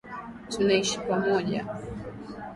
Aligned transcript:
Tunaishi 0.51 0.97
pamoja 1.05 1.65